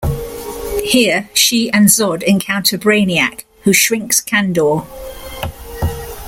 [0.83, 4.87] Here, she and Zod encounter Brainiac, who shrinks Kandor.